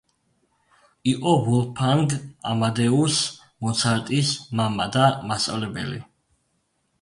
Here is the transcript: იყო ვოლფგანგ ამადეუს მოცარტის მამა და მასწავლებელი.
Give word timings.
იყო 1.09 1.33
ვოლფგანგ 1.49 2.15
ამადეუს 2.53 3.19
მოცარტის 3.67 4.33
მამა 4.61 4.89
და 4.97 5.05
მასწავლებელი. 5.33 6.01